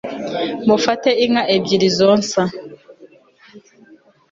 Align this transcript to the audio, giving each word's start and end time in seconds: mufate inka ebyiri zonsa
mufate 0.67 1.09
inka 1.25 1.43
ebyiri 1.55 1.87
zonsa 1.97 2.41